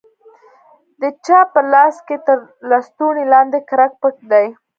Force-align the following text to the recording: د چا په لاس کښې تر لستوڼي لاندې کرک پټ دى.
د 1.01 1.03
چا 1.25 1.39
په 1.53 1.59
لاس 1.73 1.95
کښې 2.07 2.17
تر 2.27 2.37
لستوڼي 2.69 3.25
لاندې 3.33 3.59
کرک 3.69 3.91
پټ 4.01 4.15
دى. 4.31 4.45